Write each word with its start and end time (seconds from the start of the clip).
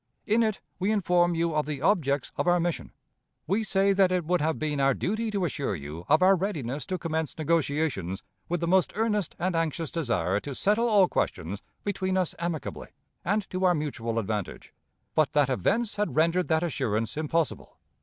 In 0.25 0.41
it 0.41 0.61
we 0.79 0.89
inform 0.91 1.35
you 1.35 1.53
of 1.53 1.67
the 1.67 1.79
objects 1.79 2.31
of 2.35 2.47
our 2.47 2.59
mission. 2.59 2.91
We 3.45 3.63
say 3.63 3.93
that 3.93 4.11
it 4.11 4.25
would 4.25 4.41
have 4.41 4.57
been 4.57 4.79
our 4.79 4.95
duty 4.95 5.29
to 5.29 5.45
assure 5.45 5.75
you 5.75 6.05
of 6.09 6.23
our 6.23 6.35
readiness 6.35 6.87
to 6.87 6.97
commence 6.97 7.37
negotiations 7.37 8.23
with 8.49 8.61
the 8.61 8.67
most 8.67 8.93
earnest 8.95 9.35
and 9.37 9.55
anxious 9.55 9.91
desire 9.91 10.39
to 10.39 10.55
settle 10.55 10.89
all 10.89 11.07
questions 11.07 11.61
between 11.83 12.17
us 12.17 12.33
amicably, 12.39 12.87
and 13.23 13.47
to 13.51 13.63
our 13.63 13.75
mutual 13.75 14.17
advantage, 14.17 14.73
but 15.13 15.33
that 15.33 15.51
events 15.51 15.97
had 15.97 16.15
rendered 16.15 16.47
that 16.47 16.63
assurance 16.63 17.15
impossible. 17.15 17.77